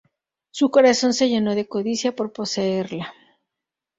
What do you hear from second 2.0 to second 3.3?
por poseerla.